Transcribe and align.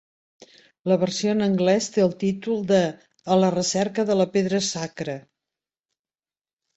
La 0.91 0.95
versió 1.01 1.33
en 1.33 1.43
anglès 1.47 1.89
té 1.97 2.03
el 2.05 2.15
títol 2.23 2.63
de 2.71 2.79
"A 3.35 3.37
la 3.41 3.49
recerca 3.57 4.05
de 4.11 4.15
la 4.23 4.27
pedra 4.39 4.63
sacra". 4.69 5.15